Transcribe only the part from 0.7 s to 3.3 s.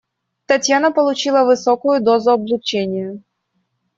получила высокую дозу облучения.